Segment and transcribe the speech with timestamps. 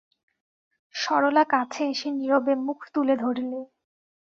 [0.95, 3.59] সরলা কাছে এসে নীরবে মুখ তুলে ধরলে।